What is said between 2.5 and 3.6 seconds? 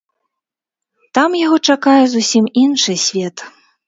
іншы свет.